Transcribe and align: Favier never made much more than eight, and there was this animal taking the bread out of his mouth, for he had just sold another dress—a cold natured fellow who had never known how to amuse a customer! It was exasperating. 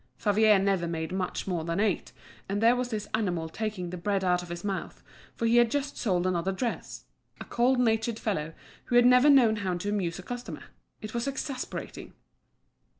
Favier 0.17 0.57
never 0.57 0.87
made 0.87 1.11
much 1.11 1.45
more 1.45 1.63
than 1.63 1.79
eight, 1.79 2.11
and 2.49 2.59
there 2.59 2.75
was 2.75 2.89
this 2.89 3.07
animal 3.13 3.47
taking 3.49 3.91
the 3.91 3.97
bread 3.97 4.23
out 4.23 4.41
of 4.41 4.49
his 4.49 4.63
mouth, 4.63 5.03
for 5.35 5.45
he 5.45 5.57
had 5.57 5.69
just 5.69 5.95
sold 5.95 6.25
another 6.25 6.51
dress—a 6.51 7.45
cold 7.45 7.79
natured 7.79 8.17
fellow 8.17 8.53
who 8.85 8.95
had 8.95 9.05
never 9.05 9.29
known 9.29 9.57
how 9.57 9.77
to 9.77 9.89
amuse 9.89 10.17
a 10.17 10.23
customer! 10.23 10.63
It 11.03 11.13
was 11.13 11.27
exasperating. 11.27 12.13